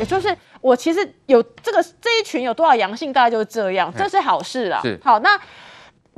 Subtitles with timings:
[0.00, 4.82] 也就是我其实有这个这一群有多少阳性，大概就是这样，这是好事啊。
[5.00, 5.38] 好，那。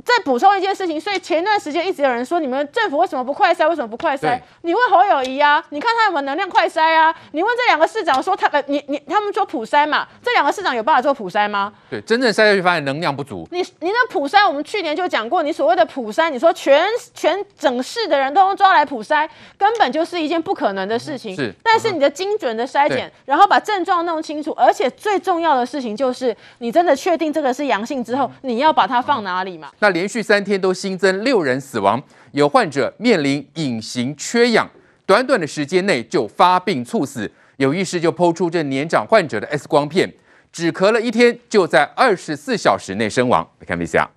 [0.03, 3.67] 再补充一件事情，所以前一段时间一直有人说，你们政府为什么不快筛？
[3.69, 4.39] 为什么不快筛？
[4.61, 7.13] 你问侯友谊啊，你看他有没有能量快筛啊？
[7.31, 10.07] 你问这两个市长说他呃，你你他们说普筛嘛？
[10.21, 11.71] 这两个市长有办法做普筛吗？
[11.89, 13.47] 对，真正筛下去发现能量不足。
[13.51, 19.27] 你你那普筛，我们去年就讲过，你所谓的普筛，你说全全整市的人都能抓来普筛，
[19.57, 21.35] 根本就是一件不可能的事情。
[21.35, 29.71] 是，但是你的精准的筛检，然后把症状弄清楚，而且最重要的事情就是，你真的确定这个是阳性之后，你要把它放哪里嘛？
[29.79, 30.73] 那连续三天都。
[30.73, 34.69] 新增六人死亡，有患者面临隐形缺氧，
[35.05, 37.31] 短短的时间内就发病猝死。
[37.57, 40.11] 有医师就抛出这年长患者的 X 光片，
[40.51, 43.47] 只咳了一天，就在二十四小时内身亡。
[43.59, 44.07] 来看 VCR。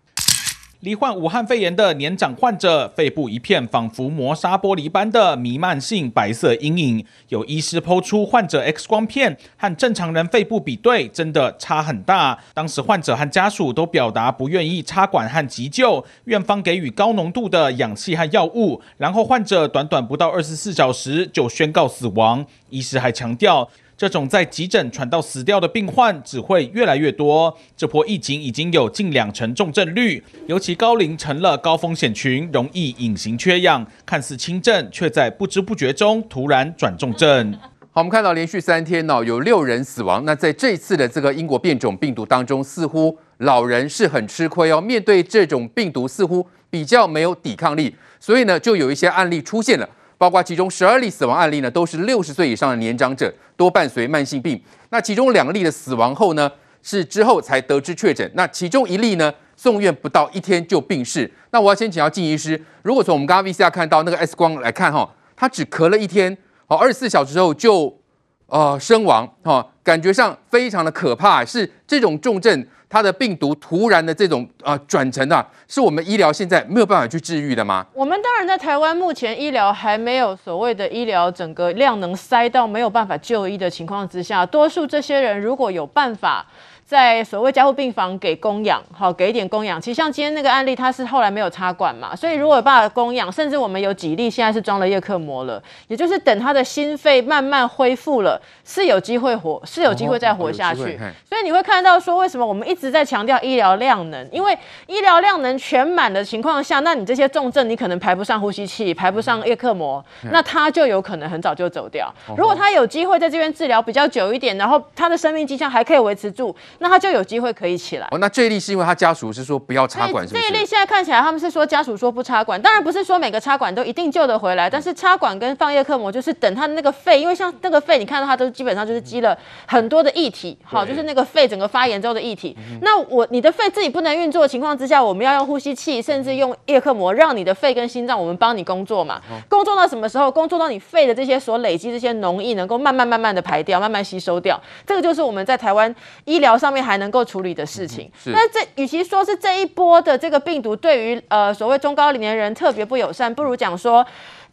[0.80, 7.04] 罹患武汉肺炎的年长患者，肺部一片仿佛磨砂玻璃般的弥漫性白色阴影。
[7.30, 12.38] 有医师剖出患者 X 光片和正常人肺部比对，真的差很大。
[12.52, 22.44] 当时患者和家属都表达不愿意插管和急救，院方给予高浓度的氧气和药物，然后患者短短不到二十四小时就宣告死亡。
[22.68, 23.70] 医师还强调。
[23.96, 27.56] 这种在急诊传到死掉的病患只会越来越多。
[27.74, 37.58] 这波疫情已经有近两成重症率，尤其高龄成了高风险群，容易隐形缺氧，看似轻症，却在不知不觉中突然转重症。
[37.90, 40.22] 好，我们看到连续三天呢，有六人死亡。
[40.26, 44.78] 那在这次的这个英国变种病毒当中，似乎老人是很吃亏哦。
[44.78, 49.88] 面对这种病毒，似乎比较没有抵抗力，所以呢，就有一些案例出现了。
[50.18, 54.60] 包括其中十二例死亡案例呢，都是六十岁以上的年长者，多伴随慢性病。
[54.90, 56.50] 那其中两例的死亡后呢，
[56.82, 58.30] 是之后才得知确诊。
[58.34, 61.30] 那其中一例呢，送院不到一天就病逝。
[61.50, 67.98] 那我要先请教靳医师，如果从我们刚刚 VCR 看到那个 X 光来看哈，他只咳了一天，好，二十四小时后就
[68.46, 72.66] 呃身亡，哈，感觉上非常的可怕，是这种重症。
[72.88, 77.86] 它的病毒突然的这种呃转成啊，是我们医疗现在没有办法去治愈的吗？
[77.92, 86.46] 我们当然在台湾目前医疗还没有所谓的医疗整个量能塞到没有办法就医的情况之下，多数这些人如果有办法。
[86.86, 89.80] 在所谓加护病房给供氧，好，给一点供氧。
[89.80, 100.96] 其实像今天那个案例，他是后来没有插管嘛，所以如果有办法供氧，甚至我们有几例现在是装了叶克膜了，也就是等他的心肺慢慢恢复了，是有机会活，是有机会再活下去。
[101.28, 104.28] 所以你会看到说，为什么我们一直在强调医疗量能？
[104.30, 112.14] 因为医疗量能全满的情况下，那你这些重症你可能排不上呼吸器，排不上叶克膜，那他就有可能很早就走掉。
[112.36, 116.54] 如果他有机会在这边治疗比较久一点，然后他的生命迹象还可以维持住。
[116.78, 118.06] 那他就有机会可以起来。
[118.10, 120.42] 哦，那这一例是因为他家属是说不要插管，是不是？
[120.42, 129.36] 这一例现在看起来他们是说家属说不插管，当然不是说每个插管都一定救得回来，但是插管跟放叶克膜就是等他的那个肺，因为像那个肺，你看到他都基本上就是积了
[129.66, 132.56] 很多的液体，好，就是那个肺整个发炎之后的液体。
[132.82, 139.20] 那我你的肺自己不能运作的情况之下，我们要用呼吸器，甚至用叶克膜，让你的肺跟心脏我们帮你工作嘛。
[139.48, 140.30] 工作到什么时候？
[140.30, 144.60] 工作到你肺的这些所累积这些脓液能够慢慢慢慢的排掉，慢慢吸收掉。
[144.84, 145.94] 这个就是我们在台湾
[146.24, 147.06] 医疗上面还能。
[147.06, 154.04] 能够处理的事情，那这与其说是这一波的这个病毒对于呃所谓中高龄年人特别不友善，不如讲说。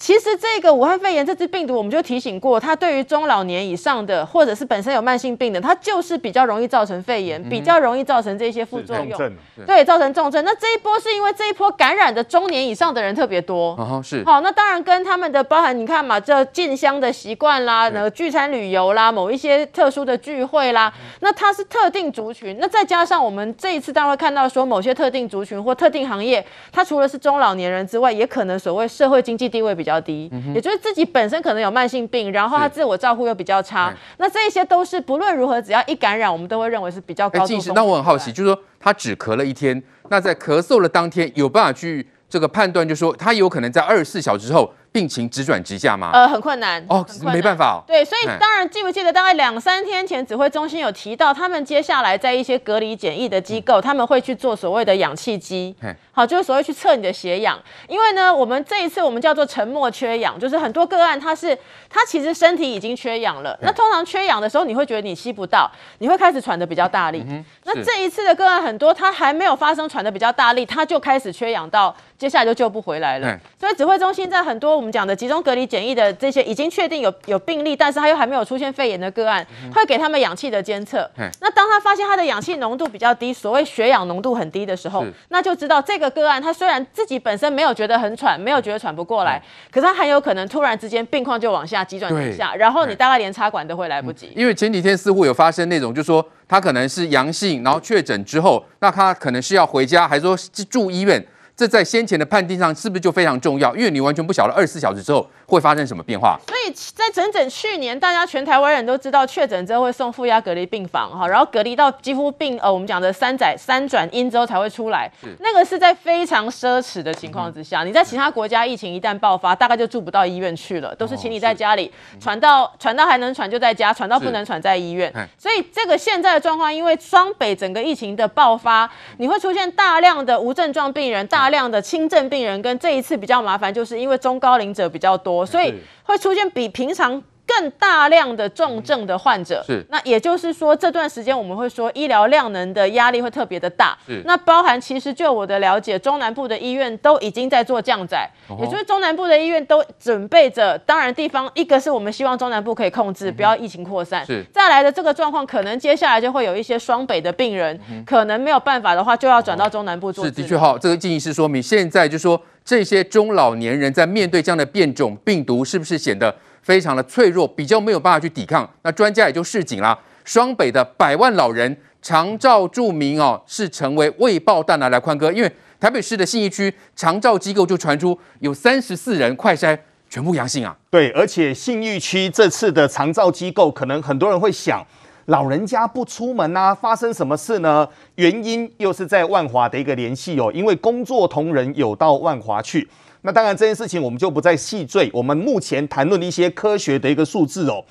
[0.03, 9.17] 其实这个武汉肺炎这支病毒，我们就提醒过，它对于中老年以上的，或者是本身有慢性病的，它就是比较容易造成肺炎，比较容易造成这些副作用，
[9.65, 10.43] 对，造成重症。
[10.43, 14.21] 那这一波是因为这一波感染的中年以上的人特别多，哦是。
[14.25, 29.92] 好，那当然跟他们的包含，你看嘛，这进香的习惯啦，那个聚餐旅游啦，某一些特殊的聚会啦，那它是特定族群，那再加上我们这一次当然会看到说，某些特定族群或特定行业，它除了是中老年人之外，也可能所谓社会经济地位比较。
[29.93, 37.73] 比较低，也就是自己本身可能有慢性病，然后他自我照顾又比较差，那这一些都是不论如何，只要一感染，我们都会认为是比较高的。
[37.75, 44.73] 那我很好奇，就是说他只咳了一天，那在咳嗽的当天有办法去这个判断，就是说他有可能在二十四小时之后。
[44.93, 46.11] 病情直转直下吗？
[46.13, 47.83] 呃，很困难哦，没办法哦。
[47.85, 55.75] 对，所以当然记不记得，大概两三天前指挥中心有提到，他们接下来在一些隔离检疫的机构，他们会去做所谓的氧气机，
[56.11, 57.59] 好，就是所谓去测你的血氧。
[57.87, 61.57] 因为呢，我们这一次我们叫做沉默缺氧，就是很多个案它是
[61.89, 63.57] 它其实身体已经缺氧了。
[63.63, 65.67] 那通常缺氧的时候，你会觉得你吸不到，
[65.97, 67.25] 你会开始喘的比较大力。
[67.65, 71.95] 那这一次的个案很多，他还没有发生喘的比较大力，他就开始缺氧到。
[72.23, 73.37] 接下来就救不回来了。
[73.59, 81.09] 所以指挥中心在很多我们讲的集中隔离检疫的这些已经确定有有病例，但是他又还没有出现肺炎的个案，会给他们氧气的监测。
[81.41, 94.31] 那当他发现他的氧气浓度比较低，所谓血氧浓度很低的时候，那就知道这个个案他虽然自己本身没有觉得很喘，没有觉得喘不过来，可是他很有可能突然之间病况就往下急转直下，然后你大概连插管都会来不及。
[94.33, 100.37] 因为前几天似乎有发生那种，就是说他可能是阳性，然后确诊之后，那他可能是要回家，还是说
[100.69, 101.21] 住医院？
[101.55, 103.75] 这在先前的判定上是不是就非常重要？
[103.75, 106.39] 因为你完全不晓得二十四小时之后会发生什么变化。
[106.47, 115.11] 所以在整整去年，大家全台湾人都知道确诊之后会送负压隔离病房哈，然后隔离到几乎病呃我们讲的三载三转阴之后才会出来。
[115.39, 125.13] 那个是在非常奢侈的情况之下，嗯、你在其他国家疫情一旦爆发，大概就住不到医院去了，都是请你在家里传到传到还能传就在家，传到不能传在医院。
[125.37, 135.73] 所以这个现在的状况，因为双北整个疫情的爆发，你会出现大量的无症状病人，大大量的轻症病人跟这一次比较麻烦，就是因为中高龄者比较多，所以
[136.03, 137.21] 会出现比平常
[137.59, 139.63] 更大量的重症的患者。
[139.65, 143.97] 是，那也就是说这段时间我们会说医疗量能的压力会特别的大。
[144.07, 148.29] 是，那包含其实就我的了解，中南部的医院都已经在做降载，
[148.59, 150.77] 也就是中南部的医院都准备着。
[150.79, 154.25] 当然，地方一个是我们希望中南部可以控制，不要疫情扩散。
[154.25, 160.25] 是，再来的这个状况，可能接下来就会有一些双北的病人，可能没有办法的话，就要转到中南部做。
[160.25, 166.33] 是，的确好，这个建议是说明现在就说这些中老年人在面对这样的变种病毒，是不是显得？
[166.63, 168.67] 非常的脆弱，比较没有办法去抵抗。
[168.81, 175.31] 那专家也就示警啦，双北的百万老人长照住民哦，是成为未爆弹的来宽哥。
[175.31, 179.77] 因为台北市的信义区长照机构就传出有三十四人快筛
[180.09, 180.75] 全部阳性啊。
[180.89, 184.81] 对，而且信义区这次的长照机构，可能很多人会想，
[185.25, 187.85] 老人家不出门啊，发生什么事呢？
[188.15, 192.87] 原因又是在万华的一个联系哦，因为工作同仁有到万华去。
[193.25, 195.09] 那当然，这件事情我们就不再细赘。
[195.13, 197.83] 我们目前谈论的一些科学的一个数字哦，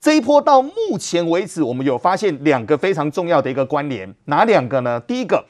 [0.00, 5.00] 这一波到目前为止，我们有发现两个非常重要的一个关联，哪两个呢？
[5.00, 5.44] 第一个，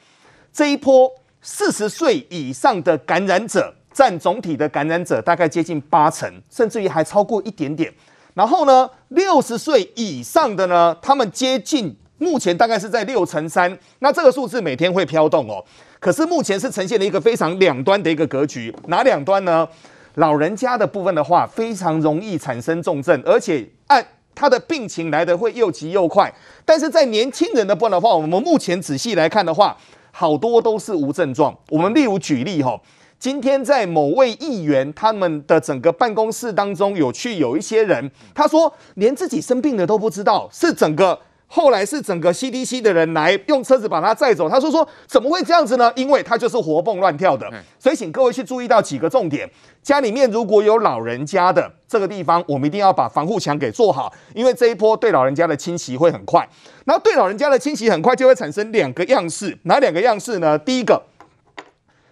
[0.51, 1.11] 这一波
[1.41, 7.93] 四十岁以上的感染者占总体的感染者大概接近八成，甚至于还超过一点点。
[8.33, 13.75] 然后呢，六十岁以上的呢，他们接近目前大概是在六成三。
[13.99, 15.65] 那这个数字每天会飘动哦。
[15.99, 19.67] 可是目前是呈现了一个非常两端的一个格局，哪两端呢？
[20.15, 24.05] 老人家的部分的话，非常容易产生重症，而且按
[24.35, 26.33] 他的病情来的会又急又快。
[26.65, 29.77] 但是在年轻人的部分的话，我们目前仔细来看的话，
[30.11, 31.55] 好多都是无症状。
[31.69, 32.81] 我们例如举例哈，
[33.17, 41.17] 今天在某位议员他们的整个办公室当中有去有一些人，他说连自己生病了都不知道，是整个。
[41.51, 45.91] 后来是整个 CDC 的人来用车子把他载走，他说说怎么会这样子呢？
[45.95, 49.49] 因为他就是活蹦乱跳的，所以请各位去注意到几个重点。
[49.81, 56.47] 家里面如果有老人家的这个地方，我们一定要把防护墙给做好，因为这一波对老人家的侵袭会很快。
[56.85, 60.55] 然后对老人家的侵袭很快，就会产生两个样式，哪两个样式呢？
[60.59, 61.01] 第一个，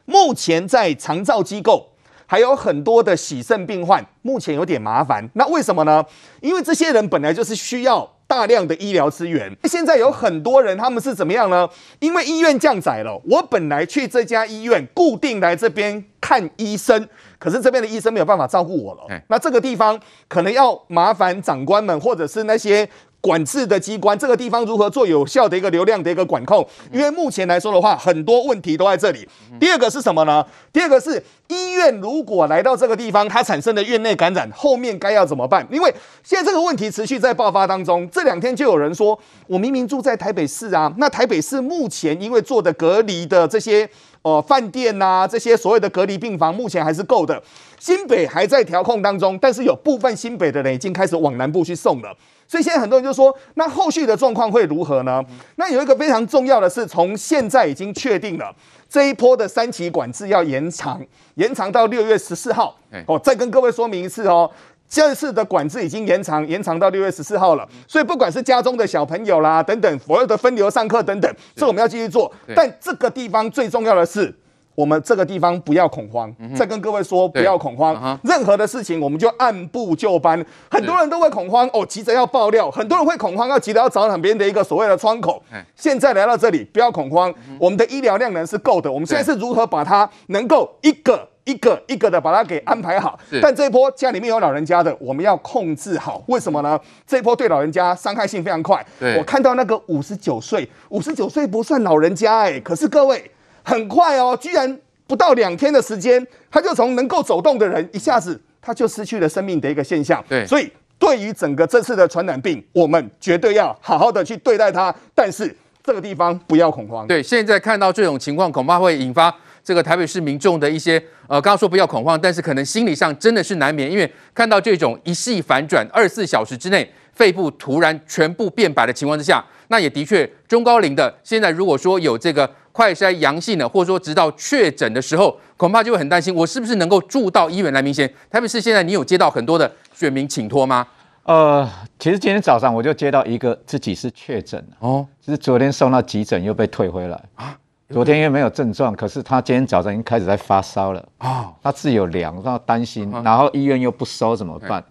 [0.06, 1.92] 目前在长照机构
[2.26, 5.30] 还有很多的洗肾病患，目前有点麻烦。
[5.36, 6.04] 那为什么呢？
[6.42, 8.17] 因为这些人本来就是需要。
[8.38, 11.68] 大量的医疗资源，现在有很多人，他们是怎么样呢？
[11.98, 19.22] 因为医院降载了，我本来去这家医院固定来这边看医生，可是这边的医生没有办法照顾我了。
[19.28, 22.88] 那这个地方可能要麻烦长官们，或者是那些。
[23.20, 26.66] 管制的机关，这个地方如何做有效的一个流量的一个管控？
[26.92, 29.28] 因为目前来说的话，很多问题都在这里。
[29.60, 30.46] 第二个是什么呢？
[30.72, 35.68] 第二个是医院如果来到这个地方，它产生的院内感染，后面该要怎么办？
[35.72, 35.94] 因为
[36.24, 38.08] 现在这个问题持续在爆发当中。
[38.10, 43.90] 这两天就有人说，我明明住在台北市啊，那台北市目前因为做的隔离的这些
[44.28, 47.42] 呃饭店呐、啊，这些所谓的隔离病房，目前还是够的。
[47.80, 52.14] 新北还在调控当中，但是有部分新北的人已经开始往南部去送了。
[52.48, 55.24] 所以现在很多人就说，那后续的状况会如何呢？
[55.56, 58.54] 那有一个非常重要的是，从现在已经确定了
[58.90, 61.00] 这一波的三期管制要延长，
[61.36, 62.76] 延长到六月十四号。
[63.06, 64.50] 哦，再跟各位说明一次哦，
[64.90, 67.68] 这次的管制已经延长，延长到六月十四号了。
[67.88, 72.34] 所以不管是家中的小朋友啦，等等，所有的分流上课等等，这我们要继续做。
[72.56, 74.34] 但这个地方最重要的是。
[74.78, 78.20] 我们这个地方不要恐慌，再跟各位说不要恐慌。
[78.24, 80.46] 任何的事情我们就按部就班。
[80.70, 85.42] 很多人都会恐慌哦，急着要爆料；很多人会恐慌，要急着要找两边的一个所谓的窗口。
[85.76, 88.92] 现在来到这里，不要恐慌，我们的医疗量能是够的。
[88.92, 93.20] 我们现在是如何把它能够一个一个一个的把它给安排好？
[93.42, 96.22] 但这一波家里面有老人家的，我们要控制好。
[96.28, 96.80] 为什么呢？
[97.08, 98.86] 这一波对老人家伤害性非常快。
[99.18, 103.32] 我看到那个五十九岁，五十九岁不算老人家哎，可是各位。
[103.68, 110.24] 很快哦，居然不到两天的时间，他就从能够走动的人一下子他就失去了生命的一个现象。
[110.30, 114.96] 对，所以对于整个这次的传染病，我们绝对要好好的去对待它。
[115.14, 117.06] 但是这个地方不要恐慌。
[117.08, 120.98] 对，现在看到这种情况，恐怕会引发这个台北市民众的一些
[121.28, 132.50] 呃，刚刚说不要恐慌，但是可能心理上真的是难免，因为看到这种一系反转，二十四小时之内肺部突然全部变白的情况之下，那也的确中高龄的现在如果说有这个。
[132.78, 137.82] 快筛阳性的，或者说直到确诊的时候，恐怕就会很担心，我是不是能够住到医院来？
[137.82, 140.86] 明显，特别是现在你有接到很多的选民请托吗？
[141.24, 141.68] 呃，
[141.98, 147.58] 其实今天早上我就接到一个自己是确诊哦，就是昨天送到急诊又被退回来啊。
[147.90, 154.84] 昨天因为没有症状，可是他今天早上已经开始在发烧了啊、哦，他自己有量，他担心，然后医院又不收怎么办？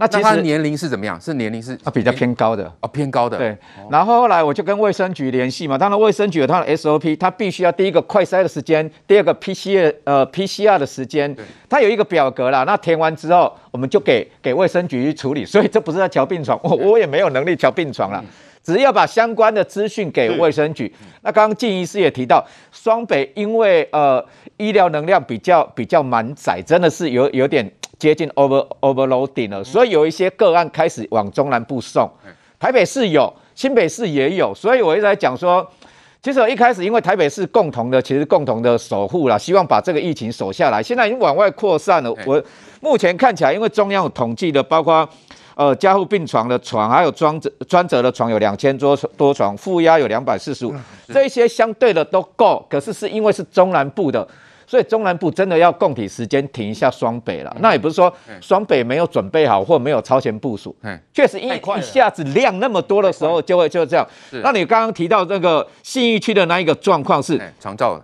[0.00, 1.20] 那其实他年龄是怎么样？
[1.20, 3.36] 是年龄是啊，比较偏高的啊、哦，偏高的。
[3.36, 3.56] 对，
[3.90, 11.36] 然后后来我就跟卫生局联系嘛，当然卫生局有他的 SOP，他必须要第一个快筛的时间，第二个 PCR 呃 PCR 的时间，
[11.68, 15.44] 他有一个表格啦，那填完之后，我们就给给卫生局去处理。
[15.44, 18.22] 所以这不是在调病床，我我也没有能力调病床啦，
[18.68, 20.94] 只要把相关的资讯给卫生局。
[21.22, 24.24] 那刚刚静医师也提到，双北因为呃
[24.58, 27.68] 医疗能量比较比较满载，真的是有有点。
[27.98, 32.08] 接近 over overloading 了，所以有一些个案开始往中南部送。
[32.56, 35.68] 台北市有，新北市也有，所以我一直在讲说，
[36.22, 40.80] 其实我一开始因为台北市共同的，其实共同的守护啦，希望把这个疫情守下来。
[40.80, 42.16] 现在已经往外扩散了。
[42.24, 42.40] 我
[42.80, 45.08] 目前看起来，因为中央有统计的，包括
[45.58, 50.72] 呃加护病床的床，还有专责专责的床有两千多多床，负压有两百四十五，
[51.08, 52.64] 这一些相对的都够。
[52.70, 54.26] 可是是因为是中南部的。
[54.68, 60.76] 所以中南部真的要供体时间停一下双北了，那也不是说双北没有准备好或没有超前部署，
[61.10, 64.06] 确实一一下子量那么多的时候就会就这样。
[64.42, 67.98] 那你刚刚提到这个信义区的那一个状况是长照，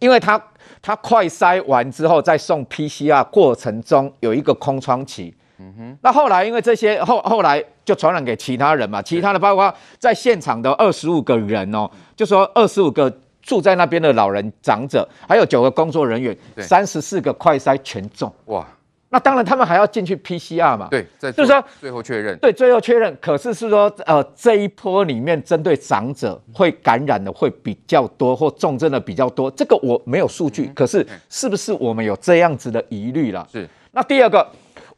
[0.00, 0.38] 因为它
[0.82, 13.12] 它快筛完之后再送 PCR 过程中有一个空窗期，嗯哼，那后来因为这些后后来就传染给其他人嘛，其他的包括在现场的二十五个人哦，就说二十五个。
[13.40, 18.30] 住在那边的老人、长者，还有九个工作人员，三十四个快筛全中。
[18.46, 18.66] 哇，
[19.08, 20.88] 那当然他们还要进去 PCR 嘛。
[20.90, 22.36] 对，就是说最后确认。
[22.40, 23.16] 对，最后确认。
[23.22, 29.50] 可是是说，呃，这一波里面针对长者会感染的会比较多，或重症的比较多。
[29.52, 33.48] 这个我没有数据，嗯、可是是不是我们有这样子的疑虑了？
[33.50, 33.66] 是。
[33.92, 34.46] 那第二个，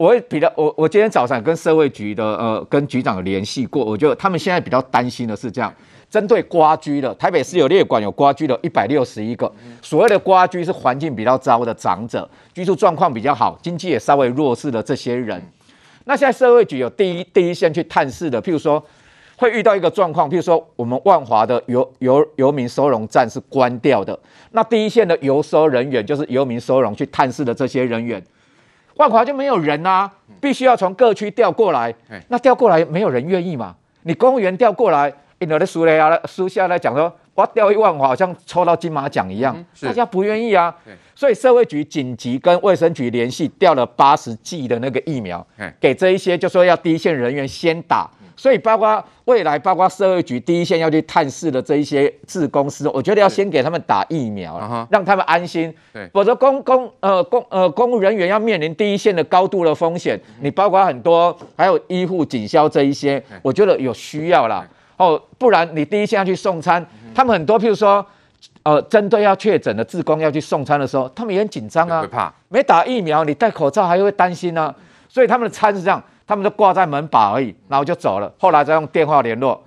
[0.00, 5.71] 我会比较，我我今天早上跟社会局的呃跟局长有联系过，我觉得他们现在比较担心的是这样。
[6.09, 9.52] 针对瓜居的，台北市有列管有瓜居的，一百六十一个。
[9.83, 15.38] 所谓的瓜居是环境比较糟的长者，居住状况比较好，经济也稍微弱势的这些人。
[16.07, 18.83] 那现在社会局有第一第一线去探视的，譬如说
[19.37, 24.19] 会遇到一个状况，譬如说我们万华的游游游民收容站是关掉的，
[24.52, 28.21] 那第一线的游收人员就是游民收容去探视的这些人员，
[29.00, 30.11] 万华就没有人啊，
[30.42, 31.95] 必须要从各区调过来，
[32.28, 33.75] 那调过来没有人愿意嘛？
[34.02, 35.11] 你公务员调过来。
[35.40, 40.75] 印度的书嘞啊，书下来讲说，我调一万华，好像抽到金马奖一样，大家不愿意啊。
[41.14, 45.47] 所以社会局紧急跟卫生局联系，调了八十剂的那个疫苗，
[45.80, 48.07] 给这一些就说要第一线人员先打。
[48.41, 55.71] 所以包括未来，包括社会局第一线要去探视的这一些志工师，我觉得要先给他们打疫苗，让他们安心。
[55.93, 56.09] 对。
[56.11, 60.19] 否则公公呃公呃公务人员要面临第一线的高度的风险。
[60.41, 64.67] 你包括很多还有医护警消这一些，我觉得有需要啦。
[64.97, 66.83] 哦，不然你第一线要去送餐，
[67.15, 68.03] 他们很多，譬如说，
[68.63, 74.75] 呃，针对要确诊的志工要去送餐的时候，他们也很紧张啊，会怕，没打疫苗，你戴口罩还会担心呢、啊，
[75.11, 79.61] 所以他们的餐是这样，他们就挂在门把而已，然后就走了，后来再用电话联络，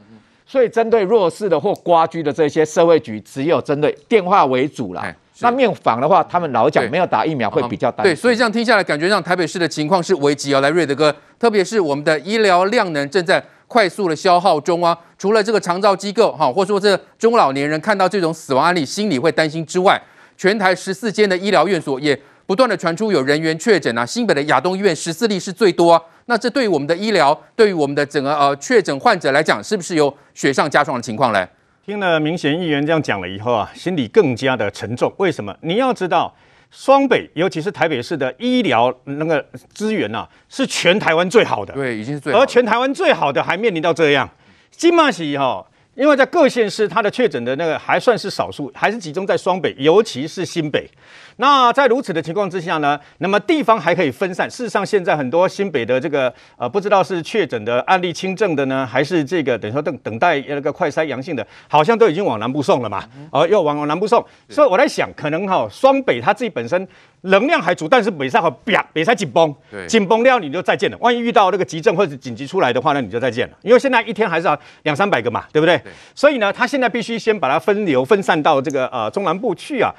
[0.45, 5.13] 所以针对弱势的或瓜居的这些社会局，只有针对电话为主啦。
[5.41, 8.15] 那面访的话，他们老讲没有打疫苗会比较担心。
[8.15, 13.43] 对，所以这样听下来，感觉上台北市的情况是危急哦，来瑞德哥，特别是我们的医疗量能正在。
[13.65, 19.99] 快速的消耗中啊，除了这个长照机构哈，或者说这中老年人看到这种死亡案例，心里会担心之外，
[20.37, 24.05] 全台十四间的医疗院所也不断的传出有人员确诊啊。
[24.05, 31.47] 新北的亚东医院十四例是最多啊，那这对于我们的医疗，对于我们的整个呃确诊患者来讲，是不是有雪上加霜的情况嘞？
[31.85, 35.13] 听了明显议员这样讲了以后啊，心里更加的沉重。
[35.17, 35.55] 为什么？
[35.61, 36.33] 你要知道。
[36.75, 39.45] 双北，尤其是台北市的医疗那个
[39.75, 41.71] 资源呐、啊，是全台湾最好的。
[41.71, 42.39] 对，已经是最好。
[42.39, 44.27] 而全台湾最好的还面临到这样，
[44.71, 50.89] 金马喜哈，因为在各县市，它的确诊的那个还算是少数，还是集中在双北，尤其是新北。
[51.37, 54.49] 那在如此的情况之下呢，那么地方还可以分散。
[54.49, 64.23] 事实上，现在很多新北的这个呃，不知道是确诊的案例轻症的呢，还是这个等于说等等待那个快筛阳性的，好像都已经往南部送了嘛，哦，又往往南部送。
[64.49, 66.87] 所以我在想，可能哈双北它自己本身
[67.21, 69.53] 能量还足，但是北上和啪北上紧绷，
[69.87, 70.97] 紧绷了你就再见了。
[70.99, 73.57] 万一遇到那个急症或者紧急出来的话呢，你就再见了。
[73.61, 75.77] 因为现在一天还是要两三百个嘛，对不对？
[75.79, 79.93] 对，所以呢，他现在必须先把它分流分散到这个呃中南部去啊，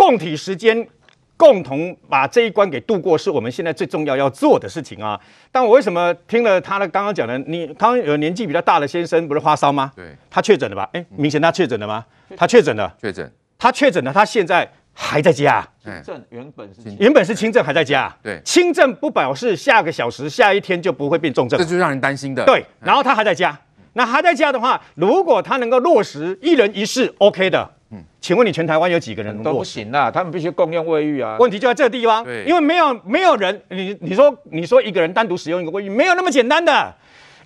[0.00, 0.88] 共体时间，
[1.36, 5.20] 共同把这一关给度过，是我们现在最重要要做的事情啊。
[5.52, 9.92] 但我为什么听了他的刚刚讲的，你刚刚有年纪比较大的先生不是发烧吗？
[9.94, 10.88] 对，他确诊了吧？
[10.94, 12.02] 哎，明显他确诊了吗？
[12.34, 15.62] 他确诊了，确诊，他确诊了，他现在还在家。
[15.84, 18.10] 轻症原本是原本是轻症还在家。
[18.22, 22.42] 对，轻症不表示下个小时、下一天就不会变重症，这就让人担心的。
[22.46, 23.54] 对，然后他还在家。
[23.92, 30.10] 那还在家的话，如果他能够落实一人一室，OK 的，嗯，请问你全台湾有几个人都不行啦？
[30.10, 31.36] 他们必须共用卫浴啊。
[31.40, 36.94] 问题就在这个地方，对，因为没有没有人，你你说你说一个人单独使用一个卫浴，没有那么简单的。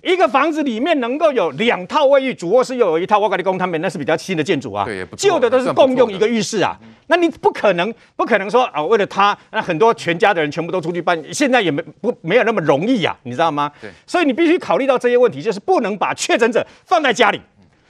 [0.03, 6.77] 一个房子里面能够有两套卫浴，主卧室又有一套，我跟你讲他们那是比较新的建筑啊，对，旧的都是共用一个浴室啊。
[7.07, 13.71] 那你不可能不可能说啊，为了他，那很多全家的人全部都出去办，现在也没不没有那么容易啊，你知道吗？
[13.81, 17.41] 对，所以你必须考虑到这些问题，就是不能把确诊者放在家里，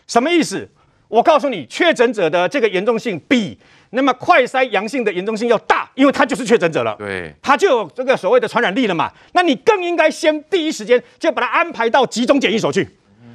[0.07, 0.65] 什么意思？
[1.07, 3.57] 我告诉你，确诊者的这个严重性比。
[3.91, 9.09] 那么快筛阳性的严重性要大，因为他就是确诊者了，对，他就有这个所谓的传染力了嘛。
[9.31, 12.85] 那你更应该先第一时间就把他安排到集中检疫所去，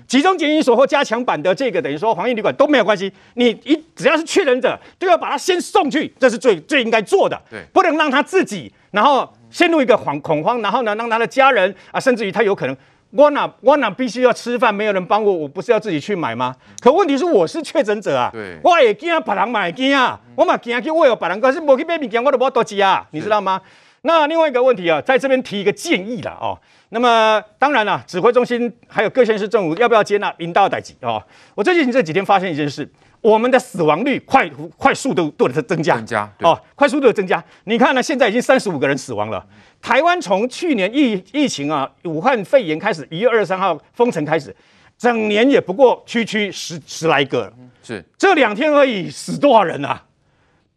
[0.07, 3.11] 集中检疫所或加强版的这个等于说防疫旅馆都没有关系。
[3.35, 12.77] 你一只要是确诊者，都要把他先送去，这是最最应该做的，对，不能让他自己然后陷入一个惶恐慌，然后呢让他的家人啊，甚至于他有可能。
[13.13, 16.55] 我哪我哪必须要吃饭，没有人帮我，我不是要自己去买吗？
[16.81, 23.61] 可问题是我是确诊者啊，对，我也惊别人买惊啊，我嘛惊去喂有别人，可是我去买物件，我都不要多急啊，你知道吗？
[24.03, 26.59] 那另外一个问题啊，在这边提一个建议了哦。
[26.91, 31.23] 那么当然了，指挥中心还有各县市政府要不要接纳领导代级哦？
[31.55, 32.89] 我最近这几天发现一件事。
[33.23, 37.45] 我们的死亡率快快速度度的增加，增加哦，快速度的增加。
[37.65, 39.45] 你看呢，现在已经三十五个人死亡了。
[39.83, 44.57] 台湾从去年疫疫情啊，武汉肺炎开始，一月二十三号封城开始，
[44.97, 47.53] 整年也不过区区十十来个。
[47.83, 50.03] 是这两天而已，死多少人啊？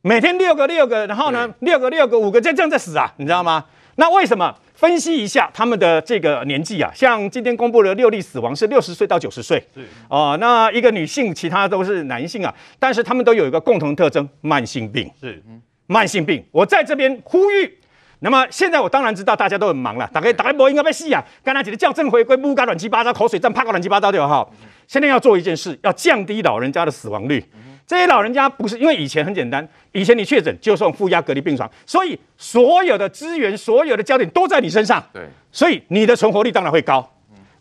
[0.01, 3.63] 每天六个六个，然后呢，六个六个五个，这这样在死啊，你知道吗？
[3.95, 4.53] 那为什么？
[4.73, 9.63] 分析一下他们的这个年纪啊，像今天公布的六例死亡是六十岁到九十岁，
[10.09, 15.41] 哦、呃，那一个女性，其他都是男性啊，但是他们都有一个共同特征，慢性病，是，
[15.85, 16.43] 慢性病。
[16.51, 17.77] 我在这边呼吁，
[18.19, 24.51] 那么现在我当然知道大家都很忙了，打开打开播应该被戏啊，刚才几个校正回归，木嘎乱七八糟，口水战，啪个乱七八糟就好。
[24.87, 27.43] 现在要做一件事，要降低老人家的死亡率。
[27.85, 35.03] 这些老人家不是因为以前很简单，以前你确诊就送负压隔离病床，所以所有的资源、所有的焦点都在你身上。
[35.11, 37.07] 对，所以你的存活率当然会高。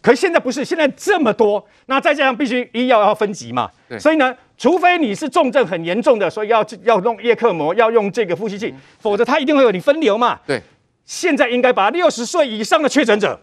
[0.00, 3.70] 可是现在不是，现在这么多，那再加上必须医药要分级嘛。
[3.88, 10.40] 对，所以呢，除非你是重症很严重的，所以要要用叶克膜，要用这个呼吸器，否则他一定会有你分流嘛。
[10.44, 10.60] 对，
[11.04, 13.40] 现在应该把六十岁以上的确诊者，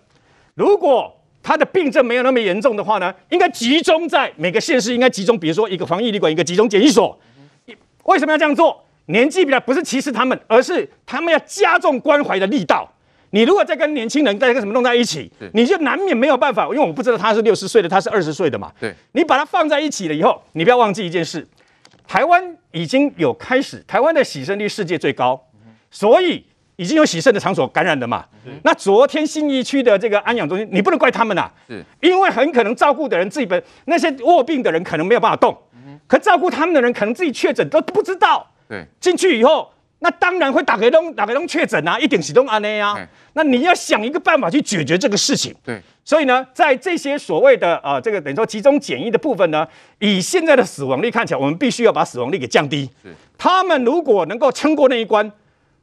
[0.55, 1.18] 如果
[1.49, 7.19] 他的病症没有那么严重的话呢，应该集中在每个县市，应该集中，比如说一个防疫旅馆，一个集中检疫所。
[8.03, 8.85] 为什么要这样做？
[9.07, 12.87] 年纪比较不是歧视他们，而是他们要加重关怀的力道。
[13.31, 16.65] 你如果再跟年轻人再跟什么弄在一起，你就难免没有办法。
[16.65, 18.71] 因为我不知道他是六十岁的，他是二十岁的嘛。
[18.79, 21.47] 对，你把它放在一起了以后，你不要忘记一件事：
[22.07, 25.47] 台湾已经有开始，台湾的洗肾率世界最高，
[25.89, 26.45] 所以。
[26.79, 28.23] 已经有洗肾的场所感染了嘛？
[28.63, 31.51] 那昨天信义区的这个安养中心，你不能怪他们呐、啊，
[31.99, 35.55] 因为很可能照顾的人自己本那些卧病的人可能没有办法动，
[36.07, 38.49] 可照顾他们的人可能自己确诊都不知道。
[38.69, 42.95] 对，进去以后，那当然会打给东打给东确诊啊，一定启动安内啊。
[43.33, 45.53] 那你要想一个办法去解决这个事情。
[45.65, 49.67] 对，所以呢，在这些所谓的呃这个等于说集中检疫的部分呢，
[49.99, 52.89] 以现在的死亡率看起来，我们必须要把死亡率给降低。
[53.03, 55.29] 是，他们如果能够撑过那一关。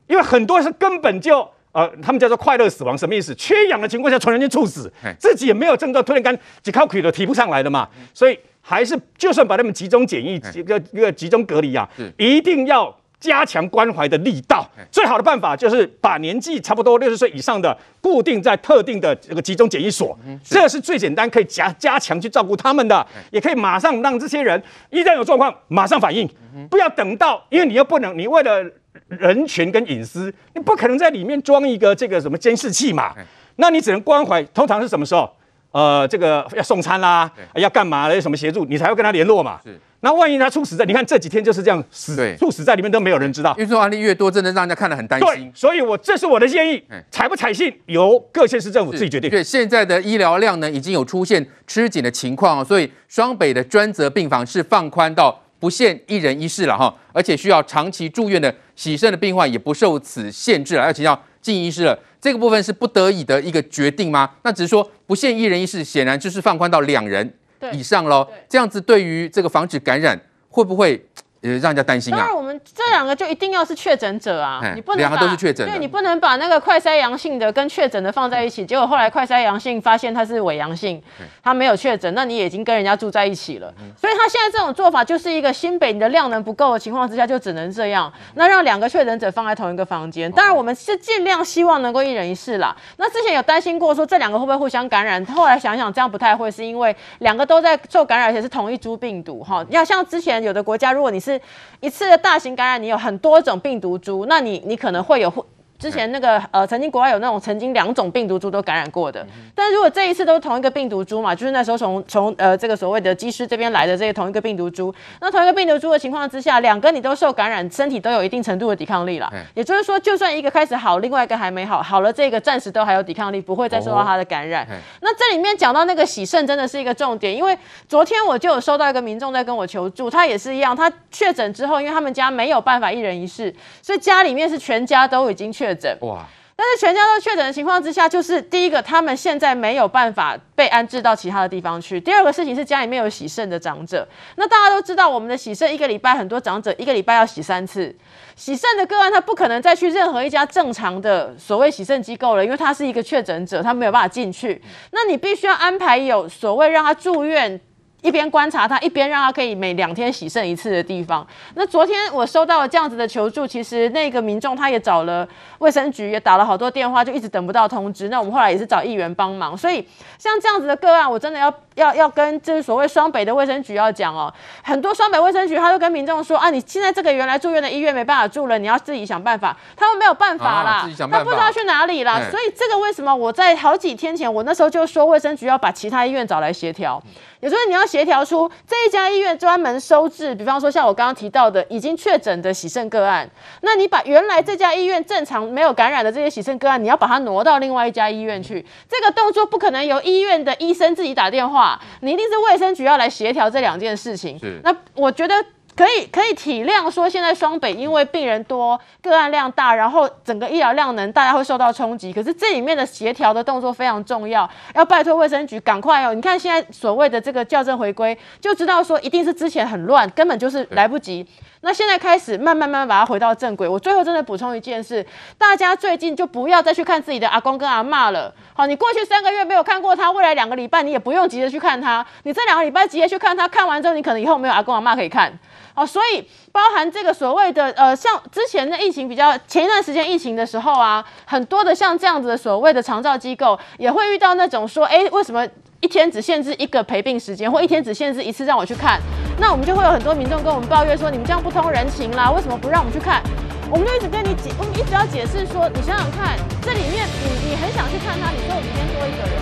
[0.06, 3.34] 因为很多是根本就呃，他们叫做快乐死亡，什么意思？
[3.34, 7.86] 缺氧的情况下，突然间猝死，自己也没有症状，突然间几口气都提不上来的嘛。
[8.14, 14.66] 所以还是就算把他们集中检疫，一个一个集中隔离啊，一定要加强关怀的力道。
[14.90, 26.26] 最好的办法就是把年纪差不多六十岁以上的固定在特定的这个集中检疫所，这是最简单可以加加强去照顾他们的，也可以马上让这些人一旦有状况马上反应，
[26.70, 28.64] 不要等到，因为你又不能，你为了。
[29.08, 33.12] 人权跟隐私，你不可能在里面装一个这个什么监视器嘛？
[33.56, 34.42] 那你只能关怀。
[34.44, 35.30] 通常是什么时候？
[35.72, 39.60] 呃这个要送餐啦，要干嘛的，有什么协助，你才会跟他联络嘛。
[39.62, 39.78] 是。
[40.00, 43.54] 那万一他猝死在，你看这几天就是这样死，猝死在里面都没有人知道。
[43.58, 45.50] 因为案例越多，真的让人家看得很担心对。
[45.54, 49.28] 所以我这是我的建议，采不采信由各县市政府自己决定。
[49.28, 61.98] 对，现在的医疗量呢，已经有出现吃紧的情况，所以双北的专责病房是放宽到不限一人一室了哈，而且需要长期住院的洗肾的病患也不受此限制了，而且要进医师了。
[62.20, 64.30] 这个部分是不得已的一个决定吗？
[64.42, 67.32] 那只是说不限一人一室，显然就是放宽到两人
[67.72, 68.26] 以上喽。
[68.48, 71.06] 这样子对于这个防止感染，会不会？
[71.52, 72.16] 也让人家担心啊！
[72.16, 81.02] 当然，我们这两个就一定要是确诊者啊，你不能两个都是确诊，对，你不能把那个快筛阳性的跟确诊的放在一起，结果后来快筛阳性发现他是伪阳性，
[81.42, 83.72] 他没有确诊，那你也已经跟人家住在一起了。
[83.96, 90.30] 所以他现在这种做法就是一个新北你的量能不够的情况之下，就只能这样，那让两个确诊者放在同一个房间。
[90.32, 92.74] 当然，我们是尽量希望能够一人一室啦。
[92.96, 99.64] 那之前有担心过说这两个会不会互相感染，后来想想这样不太会，是因为两个都在受感染，而且是同一株病毒哈。
[99.70, 101.35] 要像之前有的国家，如果你是
[101.80, 105.46] 一次的大型感染，你有很多种病毒株，那你你可能会有。
[105.78, 119.32] 之前那个呃，曾经国外有那种曾经两种病毒株都感染过的，但如果这一次都是同一个病毒株嘛，就是那时候从从呃这个所谓的机师这边来的这个同一个病毒株，那同一个病毒株的情况之下，两个你都受感染，身体都有一定程度的抵抗力了。
[119.54, 124.66] 也就是说，就算一个开始好，另外一个还没好，好了这个暂时都还有抵抗力，不会再受到它的感染。
[125.00, 127.56] 那这里面讲到那个洗肾真的是一个重点，因为
[127.88, 135.96] 昨天我就有收到一个民众在跟我求助，他也是一样，他确诊之后，因为他们家没有办法一人一室，所以家里面是全家都已经确诊。
[136.02, 136.26] 哇！
[136.58, 144.08] 但是全家都确诊的情况之下，就是第一个，他们现在没有办法被安置到其他的地方去；第二个事情是家里面有洗肾的长者。
[144.36, 147.94] 那大家都知道，我们的洗肾一个礼拜很多长者一个礼拜要洗三次，
[148.36, 154.62] 洗肾的个案他不可能再去任何一家正常的所谓洗肾机构了，因为他是一个确诊者，他没有办法进去。
[154.92, 157.60] 那你必须要安排有所谓让他住院。
[158.02, 161.26] 一边观察他，一边让他可以每两天洗肾一次的地方。
[161.54, 165.26] 那昨天我收到了这样子的求助，其实那个民众他也找了
[165.58, 168.08] 卫生局，也打了好多电话，就一直等不到通知。
[168.08, 169.86] 那我们后来也是找议员帮忙，所以
[170.18, 174.32] 像这样子的个案，我真的要要要跟就是所谓双北的卫生局要讲哦，
[174.62, 179.56] 很多双北卫生局他就跟民众说啊，你现在这个原来住院的医院没办法住了，你要自己想办法。
[179.76, 182.20] 他们没有办法啦，啊、他不知道去哪里啦。
[182.30, 187.02] 所以这个为什么我在好几天前，我那时候就说卫生局要把其他医院找来协调。
[187.40, 193.28] 也就是你要协调出这一家医院专门收治，比方说像我刚刚提到的已经确诊的洗肾个案，
[193.62, 204.38] 那你把原来这家医院正常没有感染的这些洗肾个案，你要把它挪到另外一家医院去，这个动作不可能由医院的医生自己打电话，你一定是卫生局要来协调这两件事情。
[204.38, 205.34] 是，那我觉得。
[205.76, 212.10] 可以可以体谅说，现在双北因为病人多、个案量大，然后整个医疗量能大家会受到冲击。
[212.10, 216.14] 可是这里面的协调的动作非常重要，要拜托卫生局赶快哦！
[216.14, 221.26] 你看现在所谓的这个校正回归，就知道说一定是之前很乱，根本就是来不及。
[221.60, 223.68] 那现在开始慢慢慢慢把它回到正轨。
[223.68, 225.04] 我最后真的补充一件事，
[225.36, 228.32] 大家最近就不要再去看自己的阿公跟阿嬷了。
[228.54, 232.06] 好，你过去三个月没有看过他，未来两个礼拜你也不用急着去看他。
[232.22, 235.36] 你这两个礼拜急着去看他，看完之后你可能以后没有阿公阿嬷可以看。
[235.76, 245.46] 哦，所以包含这个所谓的呃，像之前的疫情比较前一段时间疫情的时候啊，很多的像这样子的所谓的长照机构也会遇到那种说，哎，为什么
[245.80, 248.98] 一天只限制一个陪病时间，或一天只限制一次让我去看？
[249.38, 253.22] 那我们就会有很多民众跟我们抱怨说，你们这样不通人情啦，为什么不让我们去看？
[253.68, 259.35] 我们就一直跟你解，我们一直要解释说，你想想看，这里面你你很想去看他，你说我明天多一个人，